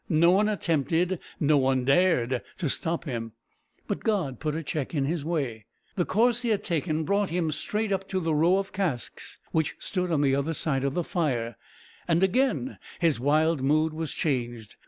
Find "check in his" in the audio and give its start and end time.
4.63-5.23